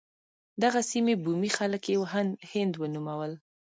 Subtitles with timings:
[0.61, 1.95] دغې سیمې بومي خلک یې
[2.51, 3.31] هند ونومول.